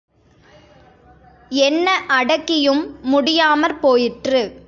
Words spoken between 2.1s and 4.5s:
அடக்கியும் முடியாமற் போயிற்று.